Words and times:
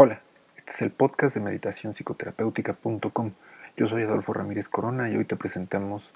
Hola, 0.00 0.20
este 0.56 0.70
es 0.70 0.82
el 0.82 0.92
podcast 0.92 1.34
de 1.34 1.40
meditaciónpsicoterapéutica.com. 1.40 3.32
Yo 3.76 3.88
soy 3.88 4.04
Adolfo 4.04 4.32
Ramírez 4.32 4.68
Corona 4.68 5.10
y 5.10 5.16
hoy 5.16 5.24
te 5.24 5.34
presentamos 5.34 6.08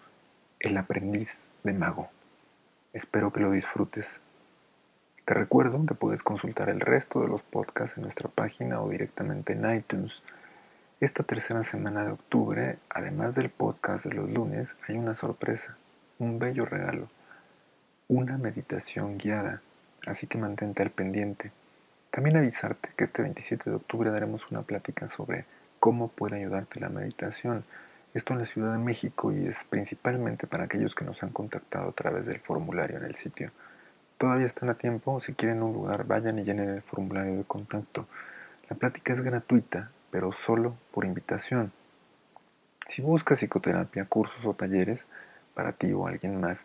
El 0.60 0.76
aprendiz 0.76 1.48
de 1.64 1.72
mago. 1.72 2.08
Espero 2.92 3.32
que 3.32 3.40
lo 3.40 3.50
disfrutes. 3.50 4.06
Te 5.24 5.34
recuerdo 5.34 5.84
que 5.84 5.96
puedes 5.96 6.22
consultar 6.22 6.68
el 6.68 6.78
resto 6.78 7.22
de 7.22 7.26
los 7.26 7.42
podcasts 7.42 7.96
en 7.96 8.04
nuestra 8.04 8.28
página 8.28 8.80
o 8.80 8.88
directamente 8.88 9.54
en 9.54 9.68
iTunes. 9.74 10.12
Esta 11.00 11.24
tercera 11.24 11.64
semana 11.64 12.04
de 12.04 12.12
octubre, 12.12 12.78
además 12.88 13.34
del 13.34 13.50
podcast 13.50 14.04
de 14.04 14.14
los 14.14 14.30
lunes, 14.30 14.68
hay 14.86 14.96
una 14.96 15.16
sorpresa, 15.16 15.76
un 16.20 16.38
bello 16.38 16.66
regalo, 16.66 17.08
una 18.06 18.38
meditación 18.38 19.18
guiada, 19.18 19.60
así 20.06 20.28
que 20.28 20.38
mantente 20.38 20.84
al 20.84 20.90
pendiente. 20.90 21.50
También 22.12 22.36
avisarte 22.36 22.90
que 22.94 23.04
este 23.04 23.22
27 23.22 23.70
de 23.70 23.76
octubre 23.76 24.10
daremos 24.10 24.50
una 24.50 24.60
plática 24.60 25.08
sobre 25.16 25.46
cómo 25.80 26.08
puede 26.08 26.36
ayudarte 26.36 26.78
la 26.78 26.90
meditación. 26.90 27.64
Esto 28.12 28.34
en 28.34 28.40
la 28.40 28.44
Ciudad 28.44 28.72
de 28.72 28.78
México 28.78 29.32
y 29.32 29.46
es 29.46 29.56
principalmente 29.70 30.46
para 30.46 30.64
aquellos 30.64 30.94
que 30.94 31.06
nos 31.06 31.22
han 31.22 31.30
contactado 31.30 31.88
a 31.88 31.92
través 31.92 32.26
del 32.26 32.38
formulario 32.40 32.98
en 32.98 33.04
el 33.04 33.14
sitio. 33.14 33.50
Todavía 34.18 34.44
están 34.44 34.68
a 34.68 34.74
tiempo, 34.74 35.22
si 35.22 35.32
quieren 35.32 35.62
un 35.62 35.72
lugar 35.72 36.06
vayan 36.06 36.38
y 36.38 36.44
llenen 36.44 36.68
el 36.68 36.82
formulario 36.82 37.34
de 37.34 37.44
contacto. 37.44 38.06
La 38.68 38.76
plática 38.76 39.14
es 39.14 39.22
gratuita, 39.22 39.90
pero 40.10 40.32
solo 40.32 40.76
por 40.92 41.06
invitación. 41.06 41.72
Si 42.86 43.00
buscas 43.00 43.38
psicoterapia, 43.38 44.04
cursos 44.04 44.44
o 44.44 44.52
talleres, 44.52 45.00
para 45.54 45.72
ti 45.72 45.90
o 45.94 46.06
alguien 46.06 46.38
más, 46.42 46.58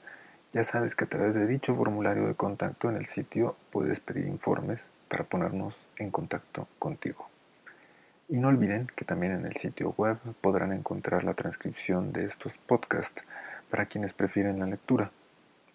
ya 0.52 0.66
sabes 0.66 0.94
que 0.94 1.06
a 1.06 1.08
través 1.08 1.34
de 1.36 1.48
dicho 1.48 1.74
formulario 1.74 2.28
de 2.28 2.36
contacto 2.36 2.90
en 2.90 2.98
el 2.98 3.06
sitio 3.06 3.56
puedes 3.72 4.02
pedir 4.02 4.28
informes 4.28 4.82
para 5.08 5.24
ponernos 5.24 5.76
en 5.98 6.12
contacto 6.12 6.68
contigo. 6.80 7.30
Y 8.30 8.38
no 8.38 8.50
olviden 8.50 8.88
que 8.96 9.06
también 9.06 9.34
en 9.34 9.46
el 9.46 9.56
sitio 9.58 9.94
web 9.98 10.18
podrán 10.42 10.74
encontrar 10.74 11.24
la 11.24 11.34
transcripción 11.34 12.12
de 12.12 12.26
estos 12.26 12.54
podcasts 12.68 13.24
para 13.70 13.86
quienes 13.86 14.14
prefieren 14.14 14.60
la 14.60 14.66
lectura 14.66 15.12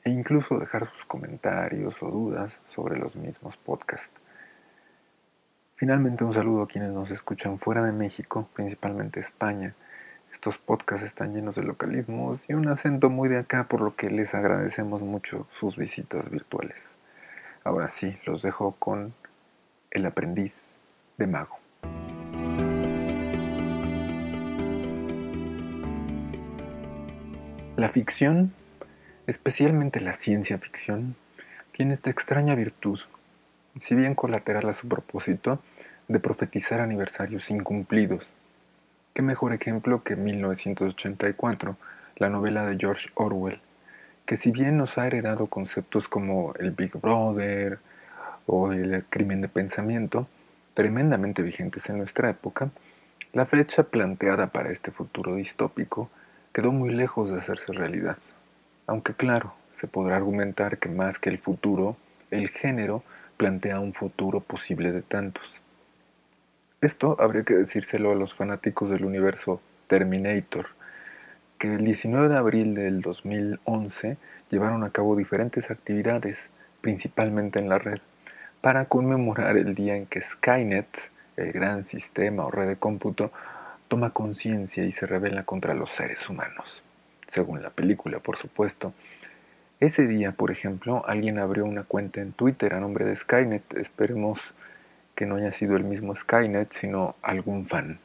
e 0.04 0.10
incluso 0.10 0.58
dejar 0.58 0.90
sus 0.90 1.04
comentarios 1.06 2.02
o 2.02 2.10
dudas 2.10 2.52
sobre 2.74 2.98
los 2.98 3.14
mismos 3.16 3.56
podcasts. 3.56 4.10
Finalmente 5.76 6.24
un 6.24 6.34
saludo 6.34 6.62
a 6.62 6.68
quienes 6.68 6.92
nos 6.92 7.10
escuchan 7.10 7.58
fuera 7.58 7.82
de 7.82 7.92
México, 7.92 8.48
principalmente 8.54 9.20
España. 9.20 9.74
Estos 10.32 10.58
podcasts 10.58 11.06
están 11.06 11.34
llenos 11.34 11.54
de 11.56 11.62
localismos 11.62 12.40
y 12.48 12.54
un 12.54 12.68
acento 12.68 13.10
muy 13.10 13.28
de 13.28 13.38
acá, 13.38 13.64
por 13.64 13.80
lo 13.80 13.96
que 13.96 14.10
les 14.10 14.34
agradecemos 14.34 15.02
mucho 15.02 15.46
sus 15.58 15.76
visitas 15.76 16.30
virtuales. 16.30 16.76
Ahora 17.64 17.88
sí, 17.88 18.16
los 18.26 18.42
dejo 18.42 18.76
con 18.78 19.14
el 19.92 20.06
aprendiz 20.06 20.54
de 21.18 21.26
mago. 21.26 21.58
La 27.76 27.88
ficción, 27.88 28.52
especialmente 29.26 30.00
la 30.00 30.14
ciencia 30.14 30.58
ficción, 30.58 31.16
tiene 31.72 31.94
esta 31.94 32.10
extraña 32.10 32.54
virtud, 32.54 33.00
si 33.80 33.94
bien 33.94 34.14
colateral 34.14 34.68
a 34.68 34.74
su 34.74 34.88
propósito, 34.88 35.60
de 36.08 36.20
profetizar 36.20 36.80
aniversarios 36.80 37.50
incumplidos. 37.50 38.26
¿Qué 39.14 39.22
mejor 39.22 39.52
ejemplo 39.52 40.02
que 40.02 40.16
1984, 40.16 41.76
la 42.16 42.28
novela 42.28 42.66
de 42.66 42.76
George 42.78 43.08
Orwell, 43.14 43.60
que 44.26 44.36
si 44.36 44.50
bien 44.50 44.76
nos 44.76 44.96
ha 44.98 45.06
heredado 45.06 45.46
conceptos 45.46 46.08
como 46.08 46.54
el 46.58 46.70
Big 46.70 46.92
Brother, 46.92 47.78
o 48.46 48.72
el 48.72 49.04
crimen 49.08 49.40
de 49.40 49.48
pensamiento, 49.48 50.26
tremendamente 50.74 51.42
vigentes 51.42 51.88
en 51.88 51.98
nuestra 51.98 52.30
época, 52.30 52.70
la 53.32 53.46
fecha 53.46 53.84
planteada 53.84 54.48
para 54.48 54.70
este 54.70 54.90
futuro 54.90 55.36
distópico 55.36 56.10
quedó 56.52 56.70
muy 56.70 56.90
lejos 56.90 57.30
de 57.30 57.38
hacerse 57.38 57.72
realidad. 57.72 58.18
Aunque 58.86 59.14
claro, 59.14 59.54
se 59.80 59.86
podrá 59.86 60.16
argumentar 60.16 60.78
que 60.78 60.88
más 60.88 61.18
que 61.18 61.30
el 61.30 61.38
futuro, 61.38 61.96
el 62.30 62.50
género 62.50 63.02
plantea 63.36 63.80
un 63.80 63.94
futuro 63.94 64.40
posible 64.40 64.92
de 64.92 65.02
tantos. 65.02 65.44
Esto 66.80 67.16
habría 67.20 67.44
que 67.44 67.54
decírselo 67.54 68.10
a 68.10 68.14
los 68.14 68.34
fanáticos 68.34 68.90
del 68.90 69.04
universo 69.04 69.60
Terminator, 69.86 70.66
que 71.58 71.74
el 71.74 71.84
19 71.84 72.28
de 72.28 72.36
abril 72.36 72.74
del 72.74 73.00
2011 73.00 74.16
llevaron 74.50 74.84
a 74.84 74.90
cabo 74.90 75.16
diferentes 75.16 75.70
actividades, 75.70 76.38
principalmente 76.80 77.60
en 77.60 77.68
la 77.68 77.78
red, 77.78 78.00
para 78.62 78.84
conmemorar 78.86 79.58
el 79.58 79.74
día 79.74 79.96
en 79.96 80.06
que 80.06 80.22
Skynet, 80.22 81.10
el 81.36 81.52
gran 81.52 81.84
sistema 81.84 82.46
o 82.46 82.50
red 82.50 82.68
de 82.68 82.76
cómputo, 82.76 83.32
toma 83.88 84.10
conciencia 84.10 84.84
y 84.84 84.92
se 84.92 85.04
revela 85.04 85.42
contra 85.42 85.74
los 85.74 85.90
seres 85.90 86.26
humanos. 86.30 86.82
Según 87.28 87.60
la 87.60 87.70
película, 87.70 88.20
por 88.20 88.38
supuesto. 88.38 88.94
Ese 89.80 90.06
día, 90.06 90.30
por 90.30 90.52
ejemplo, 90.52 91.04
alguien 91.08 91.40
abrió 91.40 91.64
una 91.64 91.82
cuenta 91.82 92.20
en 92.20 92.32
Twitter 92.32 92.72
a 92.74 92.80
nombre 92.80 93.04
de 93.04 93.16
Skynet. 93.16 93.74
Esperemos 93.74 94.38
que 95.16 95.26
no 95.26 95.34
haya 95.34 95.50
sido 95.50 95.76
el 95.76 95.82
mismo 95.82 96.14
Skynet, 96.14 96.72
sino 96.72 97.16
algún 97.20 97.66
fan. 97.66 97.98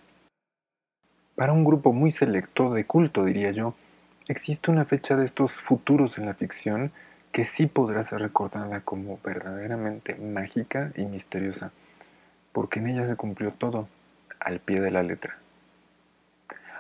Para 1.36 1.54
un 1.54 1.66
grupo 1.66 1.94
muy 1.94 2.12
selecto 2.12 2.74
de 2.74 2.86
culto, 2.86 3.26
diría 3.26 3.52
yo, 3.52 3.76
existe 4.28 4.72
una 4.72 4.86
fecha 4.86 5.16
de 5.16 5.26
estos 5.26 5.52
futuros 5.52 6.18
en 6.18 6.26
la 6.26 6.34
ficción 6.34 6.92
que 7.32 7.46
sí 7.46 7.68
podrá 7.68 8.04
ser 8.04 8.20
recordada 8.20 8.82
como 8.82 9.20
verdaderamente 9.24 10.16
mágica 10.16 10.92
y 10.96 11.06
misteriosa, 11.06 11.72
porque 12.52 12.80
en 12.80 12.88
ella 12.88 13.08
se 13.08 13.16
cumplió 13.16 13.52
todo 13.52 13.88
al 14.40 14.60
pie 14.60 14.82
de 14.82 14.92
la 14.92 15.04
letra. 15.04 15.38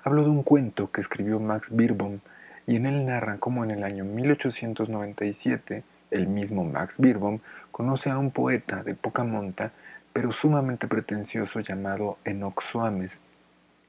Hablo 0.04 0.24
de 0.24 0.30
un 0.30 0.44
cuento 0.44 0.92
que 0.92 1.02
escribió 1.02 1.40
Max 1.40 1.68
Beerbohm 1.70 2.20
y 2.66 2.78
en 2.78 2.86
él 2.86 3.06
narra 3.06 3.38
cómo 3.38 3.64
en 3.64 3.72
el 3.72 3.84
año 3.84 4.06
1897 4.06 5.84
el 6.12 6.28
mismo 6.28 6.64
Max 6.64 6.96
Beerbohm 6.98 7.40
conoce 7.72 8.10
a 8.10 8.18
un 8.18 8.32
poeta 8.32 8.84
de 8.84 8.96
poca 8.96 9.24
monta 9.24 9.72
pero 10.18 10.32
sumamente 10.32 10.88
pretencioso 10.88 11.60
llamado 11.60 12.18
Enoch 12.26 12.64
Soames. 12.72 13.12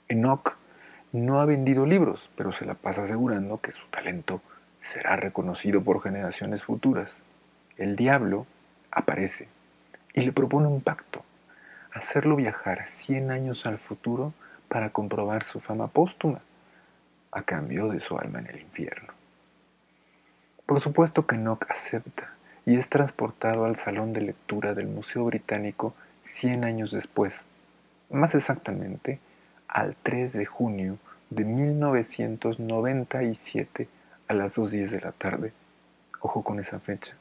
Enoch 0.09 0.59
no 1.13 1.41
ha 1.41 1.47
vendido 1.47 1.87
libros, 1.87 2.29
pero 2.37 2.53
se 2.53 2.67
la 2.67 2.75
pasa 2.75 3.05
asegurando 3.05 3.63
que 3.63 3.73
su 3.73 3.87
talento 3.87 4.43
será 4.83 5.17
reconocido 5.17 5.83
por 5.83 6.03
generaciones 6.03 6.65
futuras. 6.65 7.15
El 7.77 7.97
diablo 7.97 8.47
aparece 8.91 9.49
y 10.15 10.23
le 10.23 10.33
propone 10.33 10.67
un 10.67 10.81
pacto, 10.81 11.23
hacerlo 11.93 12.37
viajar 12.37 12.89
100 12.89 13.31
años 13.31 13.67
al 13.67 13.79
futuro 13.79 14.33
para 14.69 14.91
comprobar 14.91 15.45
su 15.45 15.61
fama 15.61 15.89
póstuma, 15.89 16.41
a 17.31 17.43
cambio 17.43 17.89
de 17.89 18.01
su 18.01 18.19
alma 18.19 18.41
en 18.41 18.49
el 18.49 18.61
infierno. 18.61 19.13
Por 20.67 20.81
supuesto 20.81 21.27
que 21.27 21.37
Nock 21.37 21.71
acepta 21.71 22.33
y 22.67 22.77
es 22.77 22.89
transportado 22.89 23.65
al 23.65 23.77
salón 23.77 24.13
de 24.13 24.21
lectura 24.21 24.75
del 24.75 24.87
Museo 24.87 25.25
Británico 25.25 25.95
100 26.35 26.65
años 26.65 26.91
después, 26.91 27.33
más 28.11 28.35
exactamente 28.35 29.21
al 29.67 29.97
3 30.03 30.33
de 30.33 30.47
junio 30.47 30.99
de 31.31 31.45
1997 31.45 33.89
a 34.29 34.35
las 34.35 34.55
2.10 34.55 34.91
de 34.91 35.01
la 35.01 35.13
tarde. 35.13 35.53
Ojo 36.21 36.45
con 36.45 36.61
esa 36.61 36.79
fecha. 36.79 37.15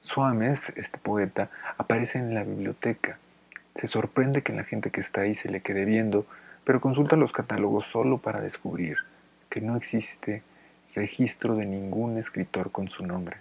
Suames, 0.00 0.72
este 0.76 0.98
poeta, 0.98 1.50
aparece 1.78 2.18
en 2.18 2.34
la 2.34 2.44
biblioteca. 2.44 3.18
Se 3.74 3.86
sorprende 3.86 4.42
que 4.42 4.52
la 4.52 4.64
gente 4.64 4.90
que 4.90 5.00
está 5.00 5.22
ahí 5.22 5.34
se 5.34 5.48
le 5.48 5.60
quede 5.60 5.84
viendo, 5.84 6.26
pero 6.64 6.80
consulta 6.80 7.16
los 7.16 7.32
catálogos 7.32 7.86
solo 7.92 8.18
para 8.18 8.40
descubrir 8.40 8.98
que 9.50 9.60
no 9.60 9.76
existe 9.76 10.42
registro 10.94 11.56
de 11.56 11.66
ningún 11.66 12.18
escritor 12.18 12.70
con 12.70 12.88
su 12.88 13.06
nombre. 13.06 13.36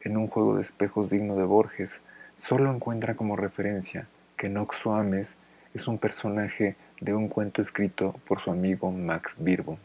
En 0.00 0.16
un 0.16 0.28
juego 0.28 0.56
de 0.56 0.62
espejos 0.62 1.10
digno 1.10 1.36
de 1.36 1.44
Borges, 1.44 1.90
solo 2.38 2.72
encuentra 2.72 3.14
como 3.14 3.36
referencia 3.36 4.06
que 4.36 4.48
Nox 4.48 4.76
Suames 4.78 5.28
es 5.74 5.86
un 5.86 5.98
personaje 5.98 6.76
de 7.00 7.14
un 7.14 7.28
cuento 7.28 7.62
escrito 7.62 8.14
por 8.26 8.40
su 8.40 8.50
amigo 8.50 8.90
Max 8.90 9.34
Birbo. 9.38 9.78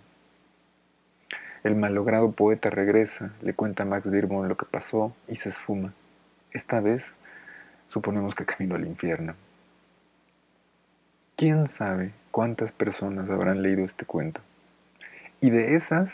El 1.67 1.75
malogrado 1.75 2.31
poeta 2.31 2.69
regresa, 2.69 3.33
le 3.41 3.53
cuenta 3.53 3.83
a 3.83 3.85
Max 3.85 4.09
Birbon 4.09 4.47
lo 4.47 4.55
que 4.55 4.65
pasó 4.65 5.13
y 5.27 5.35
se 5.35 5.49
esfuma. 5.49 5.91
Esta 6.53 6.79
vez 6.79 7.03
suponemos 7.89 8.35
que 8.35 8.45
camino 8.45 8.75
al 8.75 8.87
infierno. 8.87 9.33
¿Quién 11.35 11.67
sabe 11.67 12.13
cuántas 12.31 12.71
personas 12.71 13.29
habrán 13.29 13.63
leído 13.63 13.83
este 13.83 14.05
cuento? 14.05 14.39
Y 15.41 15.49
de 15.49 15.75
esas, 15.75 16.09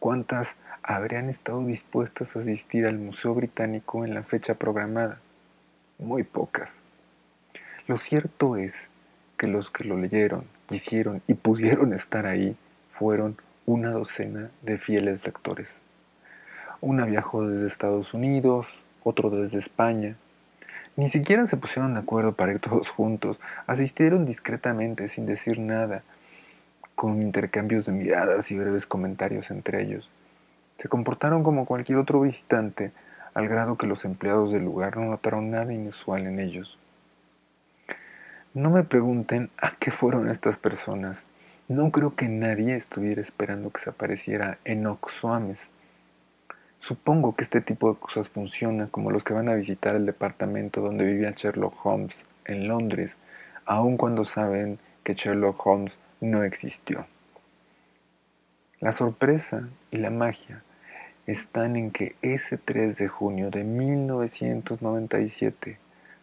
¿cuántas 0.00 0.48
habrían 0.82 1.30
estado 1.30 1.64
dispuestas 1.64 2.34
a 2.34 2.40
asistir 2.40 2.84
al 2.84 2.98
Museo 2.98 3.32
Británico 3.32 4.04
en 4.04 4.12
la 4.12 4.24
fecha 4.24 4.54
programada? 4.54 5.20
Muy 6.00 6.24
pocas. 6.24 6.70
Lo 7.86 7.98
cierto 7.98 8.56
es 8.56 8.74
que 9.38 9.46
los 9.46 9.70
que 9.70 9.84
lo 9.84 9.96
leyeron, 9.96 10.46
quisieron 10.68 11.22
y 11.28 11.34
pudieron 11.34 11.92
estar 11.92 12.26
ahí 12.26 12.56
fueron 12.98 13.36
una 13.66 13.90
docena 13.90 14.50
de 14.62 14.78
fieles 14.78 15.24
lectores. 15.26 15.68
Una 16.80 17.04
viajó 17.04 17.46
desde 17.46 17.66
Estados 17.66 18.14
Unidos, 18.14 18.68
otro 19.02 19.28
desde 19.28 19.58
España. 19.58 20.14
Ni 20.94 21.10
siquiera 21.10 21.48
se 21.48 21.56
pusieron 21.56 21.94
de 21.94 22.00
acuerdo 22.00 22.32
para 22.32 22.52
ir 22.52 22.60
todos 22.60 22.88
juntos. 22.88 23.40
Asistieron 23.66 24.24
discretamente, 24.24 25.08
sin 25.08 25.26
decir 25.26 25.58
nada, 25.58 26.04
con 26.94 27.20
intercambios 27.20 27.86
de 27.86 27.92
miradas 27.92 28.50
y 28.52 28.56
breves 28.56 28.86
comentarios 28.86 29.50
entre 29.50 29.82
ellos. 29.82 30.08
Se 30.80 30.88
comportaron 30.88 31.42
como 31.42 31.66
cualquier 31.66 31.98
otro 31.98 32.20
visitante, 32.20 32.92
al 33.34 33.48
grado 33.48 33.76
que 33.76 33.88
los 33.88 34.04
empleados 34.04 34.52
del 34.52 34.64
lugar 34.64 34.96
no 34.96 35.06
notaron 35.06 35.50
nada 35.50 35.72
inusual 35.72 36.26
en 36.26 36.38
ellos. 36.38 36.78
No 38.54 38.70
me 38.70 38.84
pregunten 38.84 39.50
a 39.58 39.72
qué 39.72 39.90
fueron 39.90 40.30
estas 40.30 40.56
personas. 40.56 41.26
No 41.68 41.90
creo 41.90 42.14
que 42.14 42.28
nadie 42.28 42.76
estuviera 42.76 43.20
esperando 43.20 43.70
que 43.70 43.80
se 43.80 43.90
apareciera 43.90 44.58
Enoch 44.64 45.10
Soames. 45.10 45.58
Supongo 46.78 47.34
que 47.34 47.42
este 47.42 47.60
tipo 47.60 47.92
de 47.92 47.98
cosas 47.98 48.28
funciona 48.28 48.86
como 48.86 49.10
los 49.10 49.24
que 49.24 49.34
van 49.34 49.48
a 49.48 49.54
visitar 49.54 49.96
el 49.96 50.06
departamento 50.06 50.80
donde 50.80 51.04
vivía 51.04 51.32
Sherlock 51.32 51.84
Holmes 51.84 52.24
en 52.44 52.68
Londres, 52.68 53.16
aun 53.64 53.96
cuando 53.96 54.24
saben 54.24 54.78
que 55.02 55.14
Sherlock 55.14 55.66
Holmes 55.66 55.98
no 56.20 56.44
existió. 56.44 57.04
La 58.78 58.92
sorpresa 58.92 59.68
y 59.90 59.96
la 59.96 60.10
magia 60.10 60.62
están 61.26 61.74
en 61.74 61.90
que 61.90 62.14
ese 62.22 62.58
3 62.58 62.96
de 62.96 63.08
junio 63.08 63.50
de 63.50 63.64
1997, 63.64 65.78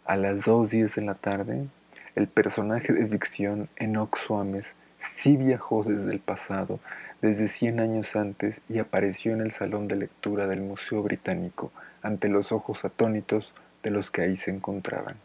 a 0.05 0.15
las 0.15 0.37
2.10 0.37 0.95
de 0.95 1.01
la 1.01 1.15
tarde, 1.15 1.67
el 2.15 2.29
personaje 2.29 2.93
de 2.93 3.05
ficción 3.07 3.67
Enoch 3.75 4.17
Soames 4.19 4.73
sí 5.03 5.37
viajó 5.37 5.83
desde 5.83 6.11
el 6.11 6.19
pasado, 6.19 6.79
desde 7.21 7.47
100 7.47 7.79
años 7.79 8.15
antes, 8.15 8.59
y 8.69 8.79
apareció 8.79 9.33
en 9.33 9.41
el 9.41 9.51
salón 9.51 9.87
de 9.87 9.95
lectura 9.95 10.47
del 10.47 10.61
Museo 10.61 11.03
Británico 11.03 11.71
ante 12.01 12.27
los 12.29 12.51
ojos 12.51 12.83
atónitos 12.83 13.53
de 13.83 13.91
los 13.91 14.11
que 14.11 14.21
ahí 14.21 14.37
se 14.37 14.51
encontraban. 14.51 15.15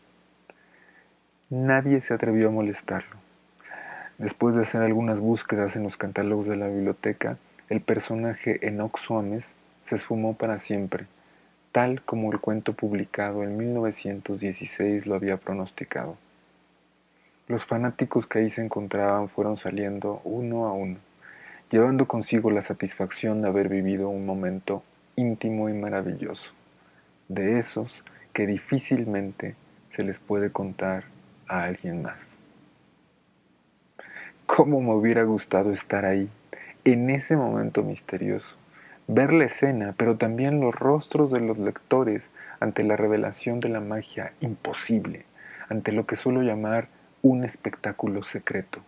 Nadie 1.50 2.00
se 2.00 2.14
atrevió 2.14 2.48
a 2.48 2.52
molestarlo. 2.52 3.16
Después 4.18 4.54
de 4.54 4.62
hacer 4.62 4.82
algunas 4.82 5.20
búsquedas 5.20 5.76
en 5.76 5.84
los 5.84 5.96
catálogos 5.96 6.46
de 6.46 6.56
la 6.56 6.68
biblioteca, 6.68 7.38
el 7.68 7.80
personaje 7.80 8.66
Enoch 8.66 8.98
Soames 8.98 9.46
se 9.86 9.96
esfumó 9.96 10.34
para 10.34 10.58
siempre, 10.58 11.06
tal 11.72 12.02
como 12.02 12.32
el 12.32 12.40
cuento 12.40 12.72
publicado 12.72 13.44
en 13.44 13.56
1916 13.56 15.06
lo 15.06 15.14
había 15.14 15.36
pronosticado. 15.36 16.16
Los 17.48 17.64
fanáticos 17.64 18.26
que 18.26 18.40
ahí 18.40 18.50
se 18.50 18.62
encontraban 18.62 19.28
fueron 19.30 19.56
saliendo 19.56 20.20
uno 20.24 20.66
a 20.66 20.72
uno, 20.72 20.98
llevando 21.70 22.06
consigo 22.06 22.50
la 22.50 22.62
satisfacción 22.62 23.42
de 23.42 23.48
haber 23.48 23.68
vivido 23.68 24.08
un 24.08 24.26
momento 24.26 24.82
íntimo 25.16 25.68
y 25.68 25.72
maravilloso, 25.72 26.50
de 27.28 27.58
esos 27.58 27.90
que 28.32 28.46
difícilmente 28.46 29.56
se 29.90 30.04
les 30.04 30.18
puede 30.18 30.52
contar 30.52 31.04
a 31.48 31.64
alguien 31.64 32.02
más. 32.02 32.18
¿Cómo 34.46 34.80
me 34.80 34.92
hubiera 34.92 35.24
gustado 35.24 35.72
estar 35.72 36.04
ahí, 36.04 36.28
en 36.84 37.10
ese 37.10 37.36
momento 37.36 37.82
misterioso? 37.82 38.58
ver 39.08 39.32
la 39.32 39.46
escena, 39.46 39.94
pero 39.96 40.16
también 40.16 40.60
los 40.60 40.74
rostros 40.74 41.32
de 41.32 41.40
los 41.40 41.58
lectores 41.58 42.22
ante 42.60 42.84
la 42.84 42.94
revelación 42.94 43.58
de 43.58 43.70
la 43.70 43.80
magia 43.80 44.32
imposible, 44.40 45.24
ante 45.70 45.92
lo 45.92 46.06
que 46.06 46.16
suelo 46.16 46.42
llamar 46.42 46.88
un 47.22 47.44
espectáculo 47.44 48.22
secreto. 48.22 48.80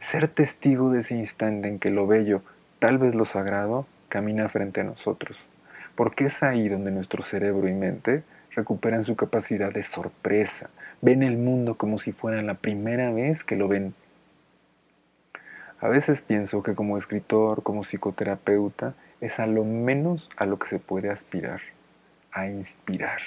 Ser 0.00 0.28
testigo 0.28 0.90
de 0.90 1.00
ese 1.00 1.16
instante 1.16 1.68
en 1.68 1.78
que 1.78 1.90
lo 1.90 2.06
bello, 2.06 2.42
tal 2.78 2.98
vez 2.98 3.14
lo 3.14 3.24
sagrado, 3.24 3.86
camina 4.08 4.48
frente 4.48 4.80
a 4.80 4.84
nosotros, 4.84 5.38
porque 5.94 6.26
es 6.26 6.42
ahí 6.42 6.68
donde 6.68 6.90
nuestro 6.90 7.22
cerebro 7.22 7.68
y 7.68 7.72
mente 7.72 8.22
recuperan 8.54 9.04
su 9.04 9.16
capacidad 9.16 9.72
de 9.72 9.82
sorpresa, 9.82 10.70
ven 11.00 11.22
el 11.22 11.38
mundo 11.38 11.76
como 11.76 11.98
si 11.98 12.12
fuera 12.12 12.42
la 12.42 12.54
primera 12.54 13.10
vez 13.10 13.44
que 13.44 13.56
lo 13.56 13.68
ven. 13.68 13.94
A 15.80 15.88
veces 15.88 16.20
pienso 16.20 16.62
que 16.62 16.74
como 16.74 16.98
escritor, 16.98 17.62
como 17.62 17.82
psicoterapeuta, 17.82 18.94
es 19.20 19.40
a 19.40 19.46
lo 19.46 19.64
menos 19.64 20.28
a 20.36 20.46
lo 20.46 20.58
que 20.58 20.68
se 20.68 20.78
puede 20.78 21.10
aspirar, 21.10 21.60
a 22.32 22.46
inspirar. 22.46 23.20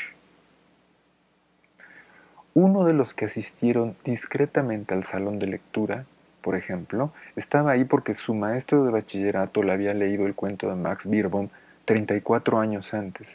Uno 2.57 2.85
de 2.85 2.93
los 2.93 3.13
que 3.13 3.25
asistieron 3.25 3.97
discretamente 4.05 4.93
al 4.93 5.03
salón 5.03 5.39
de 5.39 5.47
lectura, 5.47 6.05
por 6.41 6.55
ejemplo, 6.55 7.11
estaba 7.35 7.71
ahí 7.71 7.83
porque 7.83 8.15
su 8.15 8.33
maestro 8.33 8.85
de 8.85 8.91
bachillerato 8.91 9.61
le 9.61 9.73
había 9.73 9.93
leído 9.93 10.25
el 10.25 10.35
cuento 10.35 10.69
de 10.69 10.75
Max 10.75 11.03
Beerbohm 11.05 11.49
34 11.83 12.57
años 12.57 12.93
antes 12.93 13.27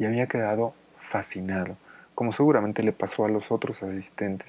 y 0.00 0.06
había 0.06 0.26
quedado 0.26 0.74
fascinado, 0.98 1.76
como 2.16 2.32
seguramente 2.32 2.82
le 2.82 2.90
pasó 2.90 3.24
a 3.24 3.28
los 3.28 3.52
otros 3.52 3.80
asistentes. 3.80 4.48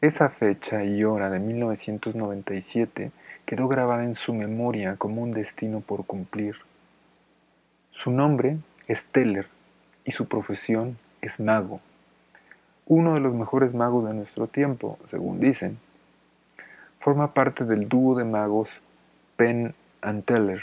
Esa 0.00 0.28
fecha 0.28 0.82
y 0.82 1.04
hora 1.04 1.30
de 1.30 1.38
1997 1.38 3.12
quedó 3.44 3.68
grabada 3.68 4.02
en 4.02 4.16
su 4.16 4.34
memoria 4.34 4.96
como 4.96 5.22
un 5.22 5.30
destino 5.30 5.82
por 5.82 6.04
cumplir. 6.04 6.56
Su 7.92 8.10
nombre 8.10 8.56
es 8.88 9.06
Teller 9.06 9.46
y 10.04 10.10
su 10.10 10.26
profesión 10.26 10.98
es 11.22 11.38
mago, 11.38 11.80
uno 12.86 13.14
de 13.14 13.20
los 13.20 13.34
mejores 13.34 13.74
magos 13.74 14.06
de 14.06 14.14
nuestro 14.14 14.46
tiempo, 14.46 14.98
según 15.10 15.40
dicen. 15.40 15.78
Forma 17.00 17.34
parte 17.34 17.64
del 17.64 17.88
dúo 17.88 18.16
de 18.16 18.24
magos 18.24 18.68
Penn 19.36 19.74
and 20.02 20.24
Teller, 20.24 20.62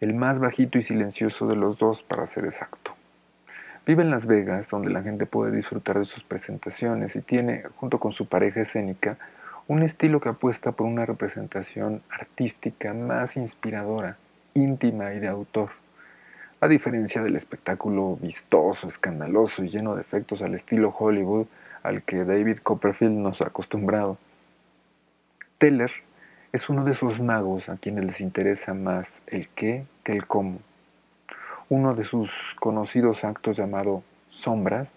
el 0.00 0.14
más 0.14 0.38
bajito 0.38 0.78
y 0.78 0.82
silencioso 0.82 1.46
de 1.46 1.56
los 1.56 1.78
dos 1.78 2.02
para 2.02 2.26
ser 2.26 2.46
exacto. 2.46 2.92
Vive 3.86 4.02
en 4.02 4.10
Las 4.10 4.26
Vegas, 4.26 4.68
donde 4.68 4.90
la 4.90 5.02
gente 5.02 5.26
puede 5.26 5.54
disfrutar 5.54 5.98
de 5.98 6.06
sus 6.06 6.24
presentaciones 6.24 7.14
y 7.14 7.20
tiene, 7.20 7.62
junto 7.76 8.00
con 8.00 8.12
su 8.12 8.26
pareja 8.26 8.62
escénica, 8.62 9.16
un 9.68 9.82
estilo 9.82 10.20
que 10.20 10.28
apuesta 10.28 10.72
por 10.72 10.86
una 10.86 11.06
representación 11.06 12.02
artística 12.10 12.92
más 12.94 13.36
inspiradora, 13.36 14.16
íntima 14.54 15.14
y 15.14 15.20
de 15.20 15.28
autor. 15.28 15.70
A 16.58 16.68
diferencia 16.68 17.22
del 17.22 17.36
espectáculo 17.36 18.16
vistoso, 18.16 18.88
escandaloso 18.88 19.62
y 19.62 19.68
lleno 19.68 19.94
de 19.94 20.00
efectos 20.00 20.40
al 20.40 20.54
estilo 20.54 20.88
Hollywood 20.98 21.46
al 21.82 22.02
que 22.02 22.24
David 22.24 22.60
Copperfield 22.62 23.12
nos 23.12 23.42
ha 23.42 23.48
acostumbrado. 23.48 24.16
Teller 25.58 25.90
es 26.52 26.70
uno 26.70 26.82
de 26.86 26.92
esos 26.92 27.20
magos 27.20 27.68
a 27.68 27.76
quienes 27.76 28.06
les 28.06 28.20
interesa 28.22 28.72
más 28.72 29.12
el 29.26 29.48
qué 29.48 29.84
que 30.02 30.12
el 30.12 30.26
cómo. 30.26 30.60
Uno 31.68 31.94
de 31.94 32.04
sus 32.04 32.30
conocidos 32.58 33.22
actos 33.22 33.58
llamado 33.58 34.02
Sombras 34.30 34.94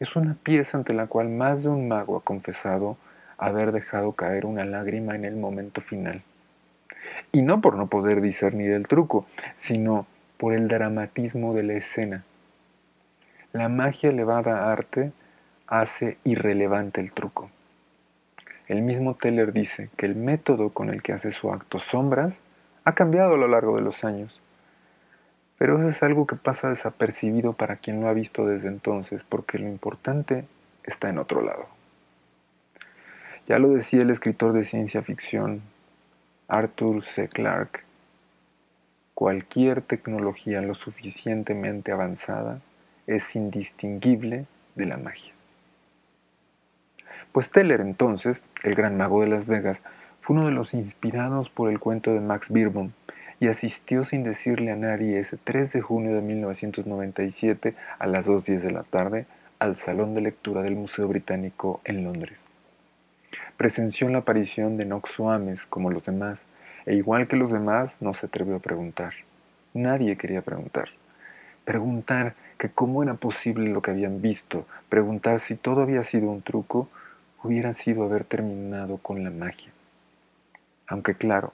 es 0.00 0.16
una 0.16 0.34
pieza 0.42 0.78
ante 0.78 0.94
la 0.94 1.08
cual 1.08 1.28
más 1.28 1.62
de 1.62 1.68
un 1.68 1.88
mago 1.88 2.16
ha 2.16 2.22
confesado 2.22 2.96
haber 3.36 3.72
dejado 3.72 4.12
caer 4.12 4.46
una 4.46 4.64
lágrima 4.64 5.14
en 5.14 5.26
el 5.26 5.36
momento 5.36 5.82
final. 5.82 6.22
Y 7.32 7.42
no 7.42 7.60
por 7.60 7.76
no 7.76 7.86
poder 7.88 8.22
discernir 8.22 8.70
el 8.72 8.86
truco, 8.88 9.26
sino 9.56 10.06
por 10.36 10.52
el 10.52 10.68
dramatismo 10.68 11.54
de 11.54 11.62
la 11.62 11.74
escena. 11.74 12.24
La 13.52 13.68
magia 13.68 14.10
elevada 14.10 14.58
a 14.58 14.72
arte 14.72 15.12
hace 15.66 16.18
irrelevante 16.24 17.00
el 17.00 17.12
truco. 17.12 17.50
El 18.68 18.82
mismo 18.82 19.14
Teller 19.14 19.52
dice 19.52 19.90
que 19.96 20.06
el 20.06 20.16
método 20.16 20.70
con 20.70 20.90
el 20.90 21.02
que 21.02 21.12
hace 21.12 21.32
su 21.32 21.52
acto 21.52 21.78
Sombras 21.78 22.34
ha 22.84 22.94
cambiado 22.94 23.34
a 23.34 23.38
lo 23.38 23.48
largo 23.48 23.76
de 23.76 23.82
los 23.82 24.04
años. 24.04 24.40
Pero 25.58 25.78
eso 25.78 25.88
es 25.88 26.02
algo 26.02 26.26
que 26.26 26.36
pasa 26.36 26.68
desapercibido 26.68 27.52
para 27.52 27.76
quien 27.76 28.00
lo 28.00 28.08
ha 28.08 28.12
visto 28.12 28.46
desde 28.46 28.68
entonces, 28.68 29.22
porque 29.28 29.58
lo 29.58 29.68
importante 29.68 30.44
está 30.84 31.08
en 31.08 31.18
otro 31.18 31.42
lado. 31.42 31.66
Ya 33.48 33.58
lo 33.58 33.70
decía 33.70 34.02
el 34.02 34.10
escritor 34.10 34.52
de 34.52 34.64
ciencia 34.64 35.02
ficción 35.02 35.62
Arthur 36.48 37.04
C. 37.04 37.28
Clarke, 37.28 37.85
cualquier 39.16 39.80
tecnología 39.80 40.60
lo 40.60 40.74
suficientemente 40.74 41.90
avanzada 41.90 42.60
es 43.06 43.34
indistinguible 43.34 44.44
de 44.74 44.84
la 44.84 44.98
magia. 44.98 45.32
Pues 47.32 47.50
Teller 47.50 47.80
entonces, 47.80 48.44
el 48.62 48.74
gran 48.74 48.98
mago 48.98 49.22
de 49.22 49.28
Las 49.28 49.46
Vegas, 49.46 49.82
fue 50.20 50.36
uno 50.36 50.44
de 50.44 50.52
los 50.52 50.74
inspirados 50.74 51.48
por 51.48 51.70
el 51.70 51.80
cuento 51.80 52.12
de 52.12 52.20
Max 52.20 52.48
Beerbohm 52.50 52.90
y 53.40 53.48
asistió 53.48 54.04
sin 54.04 54.22
decirle 54.22 54.72
a 54.72 54.76
nadie 54.76 55.18
ese 55.18 55.38
3 55.42 55.72
de 55.72 55.80
junio 55.80 56.14
de 56.14 56.20
1997 56.20 57.74
a 57.98 58.06
las 58.06 58.26
2.10 58.26 58.60
de 58.60 58.70
la 58.70 58.82
tarde 58.82 59.24
al 59.58 59.76
Salón 59.78 60.14
de 60.14 60.20
Lectura 60.20 60.60
del 60.60 60.76
Museo 60.76 61.08
Británico 61.08 61.80
en 61.84 62.04
Londres 62.04 62.46
presenció 63.56 64.08
la 64.08 64.18
aparición 64.18 64.76
de 64.76 64.84
Noxuames 64.84 65.66
como 65.66 65.90
los 65.90 66.04
demás, 66.04 66.38
e 66.86 66.94
igual 66.94 67.26
que 67.28 67.36
los 67.36 67.52
demás 67.52 67.94
no 68.00 68.14
se 68.14 68.26
atrevió 68.26 68.56
a 68.56 68.60
preguntar. 68.60 69.12
Nadie 69.74 70.16
quería 70.16 70.40
preguntar. 70.40 70.88
Preguntar 71.64 72.34
que 72.58 72.70
cómo 72.70 73.02
era 73.02 73.14
posible 73.14 73.68
lo 73.70 73.82
que 73.82 73.90
habían 73.90 74.22
visto, 74.22 74.66
preguntar 74.88 75.40
si 75.40 75.56
todo 75.56 75.82
había 75.82 76.04
sido 76.04 76.30
un 76.30 76.42
truco, 76.42 76.88
hubiera 77.42 77.74
sido 77.74 78.04
haber 78.04 78.24
terminado 78.24 78.98
con 78.98 79.22
la 79.24 79.30
magia. 79.30 79.70
Aunque 80.86 81.14
claro, 81.14 81.52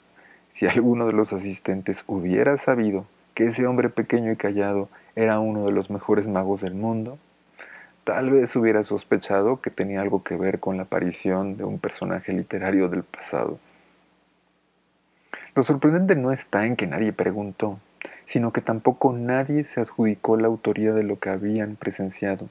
si 0.51 0.67
alguno 0.67 1.07
de 1.07 1.15
los 1.15 1.33
asistentes 1.33 2.05
hubiera 2.07 2.59
sabido 2.59 3.07
que 3.35 3.47
ese 3.47 3.67
hombre 3.67 3.89
pequeño 3.89 4.31
y 4.31 4.37
callado 4.37 4.89
era 5.17 5.41
uno 5.41 5.65
de 5.65 5.73
los 5.73 5.91
mejores 5.91 6.27
magos 6.27 6.61
del 6.61 6.75
mundo, 6.75 7.19
tal 8.05 8.31
vez 8.31 8.55
hubiera 8.57 8.85
sospechado 8.85 9.61
que 9.61 9.71
tenía 9.71 10.03
algo 10.03 10.23
que 10.23 10.37
ver 10.37 10.61
con 10.61 10.77
la 10.77 10.85
aparición 10.85 11.57
de 11.57 11.65
un 11.65 11.79
personaje 11.79 12.33
literario 12.33 12.89
del 12.89 13.03
pasado. 13.03 13.59
Lo 15.55 15.63
sorprendente 15.65 16.15
no 16.15 16.33
está 16.33 16.65
en 16.65 16.77
que 16.77 16.87
nadie 16.87 17.13
preguntó, 17.13 17.79
sino 18.25 18.55
que 18.55 18.63
tampoco 18.63 19.13
nadie 19.13 19.65
se 19.65 19.83
adjudicó 19.83 20.39
la 20.39 20.47
autoría 20.47 20.93
de 20.93 21.03
lo 21.03 21.19
que 21.19 21.29
habían 21.29 21.77
presenciado. 21.77 22.49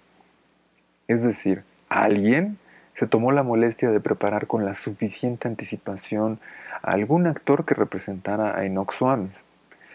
Es 1.08 1.24
decir, 1.24 1.64
alguien 1.90 2.60
se 2.94 3.08
tomó 3.08 3.32
la 3.32 3.42
molestia 3.42 3.90
de 3.90 4.00
preparar 4.00 4.46
con 4.46 4.66
la 4.66 4.76
suficiente 4.76 5.48
anticipación 5.48 6.40
a 6.84 6.92
algún 6.92 7.26
actor 7.26 7.66
que 7.66 7.74
representara 7.74 8.56
a 8.56 8.66
Enoch 8.66 8.94
Suárez. 8.94 9.32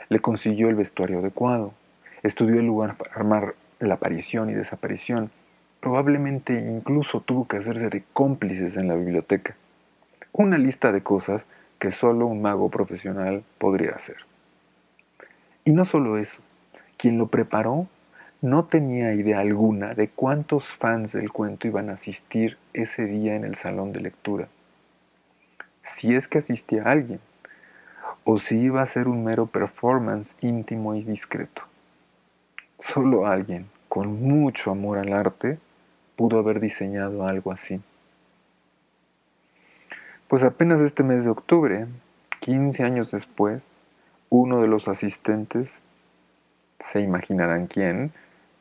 Le 0.09 0.19
consiguió 0.19 0.69
el 0.69 0.75
vestuario 0.75 1.21
adecuado, 1.21 1.75
estudió 2.25 2.59
el 2.59 2.67
lugar 2.67 2.97
para 2.97 3.15
armar 3.15 3.55
la 3.79 3.95
aparición 3.95 4.51
y 4.51 4.55
desaparición, 4.55 5.31
probablemente 5.81 6.55
incluso 6.55 7.21
tuvo 7.21 7.47
que 7.47 7.59
hacerse 7.59 7.89
de 7.89 8.03
cómplices 8.13 8.77
en 8.77 8.89
la 8.89 8.97
biblioteca. 8.97 9.55
Una 10.33 10.59
lista 10.59 10.91
de 10.91 11.03
cosas 11.03 11.43
que 11.87 11.93
solo 11.93 12.27
un 12.27 12.43
mago 12.43 12.69
profesional 12.69 13.45
podría 13.59 13.93
hacer. 13.93 14.17
Y 15.65 15.71
no 15.71 15.85
solo 15.85 16.19
eso, 16.19 16.43
quien 16.97 17.17
lo 17.17 17.29
preparó 17.29 17.87
no 18.43 18.65
tenía 18.65 19.15
idea 19.15 19.39
alguna 19.39 19.95
de 19.95 20.09
cuántos 20.09 20.67
fans 20.75 21.13
del 21.13 21.31
cuento 21.31 21.69
iban 21.69 21.89
a 21.89 21.93
asistir 21.93 22.59
ese 22.75 23.05
día 23.05 23.37
en 23.37 23.45
el 23.45 23.55
salón 23.55 23.93
de 23.93 24.01
lectura. 24.01 24.49
Si 25.85 26.13
es 26.13 26.27
que 26.27 26.39
asistía 26.39 26.83
alguien, 26.83 27.21
o 28.25 28.41
si 28.41 28.59
iba 28.59 28.83
a 28.83 28.87
ser 28.87 29.07
un 29.07 29.23
mero 29.23 29.47
performance 29.47 30.35
íntimo 30.41 30.97
y 30.97 31.05
discreto. 31.05 31.63
Solo 32.81 33.29
alguien 33.29 33.67
con 33.89 34.21
mucho 34.21 34.73
amor 34.73 34.99
al 34.99 35.13
arte 35.13 35.61
pudo 36.17 36.41
haber 36.41 36.59
diseñado 36.59 37.29
algo 37.29 37.53
así. 37.53 37.81
Pues 40.29 40.43
apenas 40.43 40.81
este 40.81 41.05
mes 41.05 41.23
de 41.23 41.31
octubre, 41.31 41.87
15 42.41 42.83
años 42.83 43.13
después, 43.13 43.63
uno 44.29 44.61
de 44.61 44.67
los 44.67 44.89
asistentes, 44.89 45.71
se 46.91 47.01
imaginarán 47.01 47.69
quién, 47.69 48.13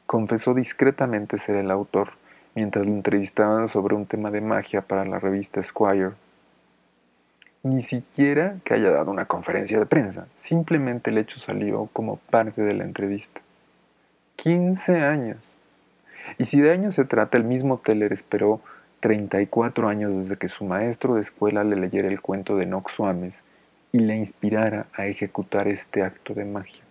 confesó 0.05 0.53
discretamente 0.53 1.39
ser 1.39 1.55
el 1.55 1.71
autor 1.71 2.11
mientras 2.53 2.85
lo 2.85 2.91
entrevistaban 2.91 3.67
sobre 3.69 3.95
un 3.95 4.05
tema 4.05 4.29
de 4.29 4.41
magia 4.41 4.81
para 4.81 5.05
la 5.05 5.17
revista 5.17 5.63
Squire. 5.63 6.11
Ni 7.63 7.81
siquiera 7.81 8.57
que 8.63 8.75
haya 8.75 8.91
dado 8.91 9.09
una 9.09 9.25
conferencia 9.25 9.79
de 9.79 9.87
prensa, 9.87 10.27
simplemente 10.41 11.09
el 11.09 11.17
hecho 11.17 11.39
salió 11.39 11.89
como 11.93 12.17
parte 12.17 12.61
de 12.61 12.75
la 12.75 12.83
entrevista. 12.83 13.41
15 14.35 15.01
años. 15.01 15.37
Y 16.37 16.45
si 16.45 16.61
de 16.61 16.71
años 16.71 16.93
se 16.93 17.05
trata, 17.05 17.37
el 17.37 17.43
mismo 17.43 17.79
Teller 17.79 18.13
esperó 18.13 18.61
34 19.05 19.87
años 19.87 20.15
desde 20.15 20.35
que 20.35 20.49
su 20.49 20.65
maestro 20.65 21.13
de 21.13 21.21
escuela 21.21 21.63
le 21.63 21.75
leyera 21.75 22.07
el 22.07 22.21
cuento 22.21 22.57
de 22.57 22.65
Nox 22.65 22.93
Suames 22.93 23.35
y 23.91 23.99
le 23.99 24.15
inspirara 24.15 24.87
a 24.93 25.05
ejecutar 25.05 25.67
este 25.67 26.01
acto 26.01 26.33
de 26.33 26.43
magia. 26.43 26.81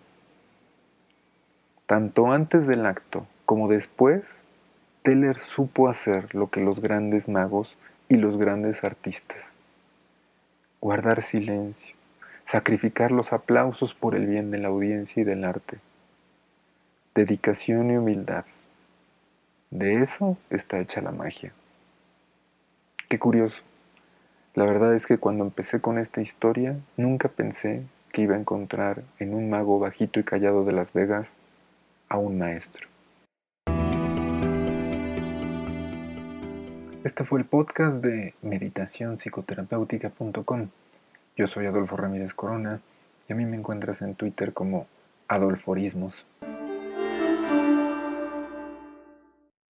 Tanto 1.87 2.31
antes 2.31 2.69
del 2.69 2.87
acto 2.87 3.27
como 3.47 3.67
después, 3.67 4.23
Teller 5.03 5.41
supo 5.57 5.89
hacer 5.89 6.33
lo 6.37 6.51
que 6.51 6.61
los 6.61 6.79
grandes 6.79 7.27
magos 7.29 7.77
y 8.09 8.15
los 8.15 8.39
grandes 8.39 8.85
artistas. 8.85 9.43
Guardar 10.81 11.21
silencio, 11.21 11.97
sacrificar 12.47 13.11
los 13.11 13.33
aplausos 13.33 13.93
por 13.93 14.15
el 14.15 14.27
bien 14.27 14.53
de 14.53 14.59
la 14.59 14.69
audiencia 14.69 15.21
y 15.21 15.25
del 15.25 15.45
arte. 15.45 15.79
Dedicación 17.17 17.91
y 17.91 17.97
humildad. 17.97 18.45
De 19.73 20.01
eso 20.01 20.39
está 20.49 20.79
hecha 20.79 21.01
la 21.01 21.11
magia. 21.11 21.53
Qué 23.09 23.19
curioso. 23.19 23.63
La 24.55 24.65
verdad 24.65 24.95
es 24.95 25.07
que 25.07 25.17
cuando 25.19 25.45
empecé 25.45 25.81
con 25.81 25.99
esta 25.99 26.21
historia, 26.21 26.77
nunca 26.97 27.29
pensé 27.29 27.83
que 28.13 28.23
iba 28.23 28.37
a 28.37 28.39
encontrar 28.39 29.03
en 29.19 29.35
un 29.35 29.51
mago 29.51 29.79
bajito 29.79 30.19
y 30.21 30.25
callado 30.25 30.65
de 30.65 30.73
Las 30.73 30.91
Vegas 30.93 31.29
a 32.09 32.17
un 32.19 32.39
maestro. 32.39 32.89
Este 37.03 37.25
fue 37.25 37.41
el 37.41 37.45
podcast 37.45 38.03
de 38.03 38.33
meditacionpsicoterapéutica.com. 38.43 40.69
Yo 41.37 41.49
soy 41.49 41.67
Adolfo 41.67 41.99
Ramírez 41.99 42.33
Corona 42.33 42.81
y 43.29 43.35
a 43.35 43.37
mí 43.37 43.45
me 43.45 43.57
encuentras 43.57 44.01
en 44.01 44.15
Twitter 44.15 44.55
como 44.55 44.87
Adolforismos. 45.29 46.15